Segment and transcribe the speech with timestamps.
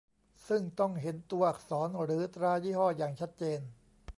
[0.47, 3.59] ซึ่งต้องเห็นตัวอักษรหรือตรายี่ห้ออย่างชัดเจน